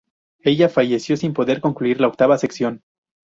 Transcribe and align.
Ella 0.41 0.67
falleció 0.67 1.15
sin 1.15 1.33
poder 1.35 1.61
concluir 1.61 2.01
la 2.01 2.07
octava 2.07 2.39
sección. 2.39 2.81